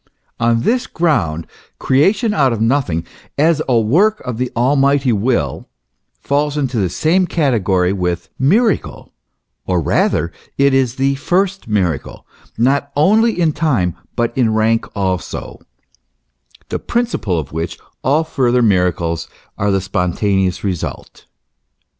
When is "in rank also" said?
14.35-15.59